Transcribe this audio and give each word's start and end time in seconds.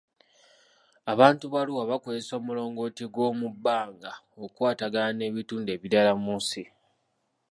Abantu 1.13 1.45
ba 1.53 1.59
Arua 1.61 1.83
baakozesa 1.89 2.31
omulongooti 2.39 3.03
gw'omubbanga 3.13 4.11
okukwatagana 4.43 5.11
n'ebitundu 5.15 5.69
ebirala 5.75 6.11
mu 6.23 6.33
nsi. 6.39 6.63